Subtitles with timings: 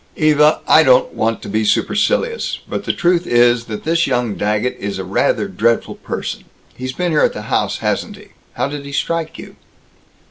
[0.17, 4.75] "Eva, I don't want to be supercilious, but the truth is that this young Daggett
[4.79, 6.45] is a rather dreadful person.
[6.75, 8.29] He's been here at the house, hasn't he?
[8.53, 9.57] How did he strike you?"